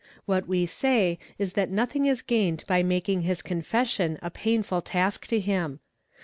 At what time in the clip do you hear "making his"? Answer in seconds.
2.81-3.43